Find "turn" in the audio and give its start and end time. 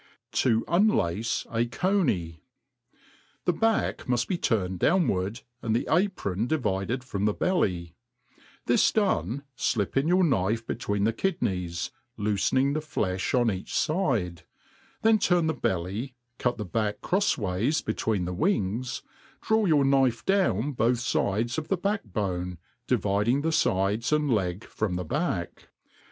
15.19-15.45